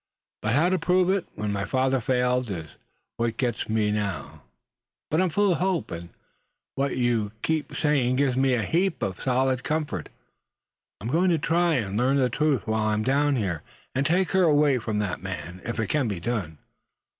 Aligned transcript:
But 0.41 0.53
how 0.53 0.69
to 0.69 0.79
prove 0.79 1.11
it, 1.11 1.27
when 1.35 1.51
my 1.51 1.63
father 1.63 2.01
failed, 2.01 2.49
is 2.49 2.71
what 3.17 3.37
gets 3.37 3.69
me 3.69 3.91
now. 3.91 4.41
But 5.11 5.21
I'm 5.21 5.29
full 5.29 5.51
of 5.51 5.59
hope; 5.59 5.91
and 5.91 6.09
what 6.73 6.97
you 6.97 7.33
keep 7.43 7.75
saying 7.75 8.15
gives 8.15 8.35
me 8.35 8.55
a 8.55 8.63
heap 8.63 9.03
of 9.03 9.21
solid 9.21 9.63
comfort. 9.63 10.09
I'm 11.01 11.09
going 11.09 11.29
to 11.29 11.37
try 11.37 11.75
and 11.75 11.97
learn 11.97 12.17
the 12.17 12.29
truth 12.29 12.65
while 12.65 12.87
I'm 12.87 13.03
down 13.03 13.35
here; 13.35 13.61
and 13.93 14.03
take 14.03 14.31
her 14.31 14.41
away 14.45 14.79
from 14.79 14.97
that 14.97 15.21
man, 15.21 15.61
if 15.65 15.79
it 15.79 15.85
can 15.89 16.07
be 16.07 16.19
done. 16.19 16.57